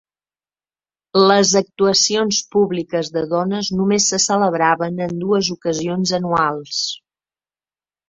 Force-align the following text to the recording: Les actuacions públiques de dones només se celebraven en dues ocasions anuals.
Les 1.31 1.51
actuacions 1.61 2.39
públiques 2.57 3.13
de 3.19 3.25
dones 3.35 3.71
només 3.83 4.09
se 4.15 4.21
celebraven 4.27 5.01
en 5.09 5.17
dues 5.27 5.55
ocasions 5.61 6.19
anuals. 6.23 6.85